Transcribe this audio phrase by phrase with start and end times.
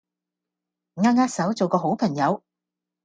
[0.95, 2.43] 扼扼手做個好朋友